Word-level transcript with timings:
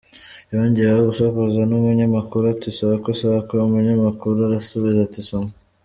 Yongeye 0.53 0.91
gusakuza 1.09 1.61
n’umunyamakuru 1.69 2.43
ati 2.53 2.69
‘Sakwe 2.77 3.11
Sakwe’, 3.19 3.55
umunyamakuru 3.67 4.37
arasubiza 4.41 5.01
ati 5.07 5.21
‘Soma’. 5.29 5.53